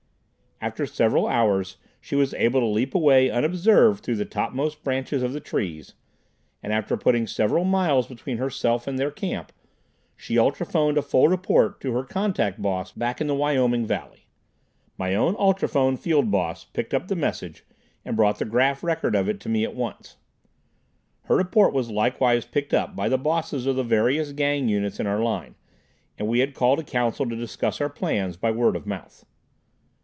[0.63, 5.33] After several hours she was able to leap away unobserved through the topmost branches of
[5.33, 5.95] the trees,
[6.61, 9.51] and after putting several miles between herself and their camp,
[10.15, 14.27] she ultrophoned a full report to her Contact Boss back in the Wyoming Valley.
[14.99, 17.65] My own Ultrophone Field Boss picked up the message
[18.05, 20.17] and brought the graph record of it to me at once.
[21.23, 25.07] Her report was likewise picked up by the Bosses of the various Gang units in
[25.07, 25.55] our line,
[26.19, 29.25] and we had called a council to discuss our plans by word of mouth.